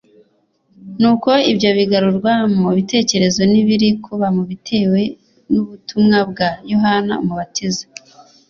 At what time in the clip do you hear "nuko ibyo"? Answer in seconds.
0.99-1.69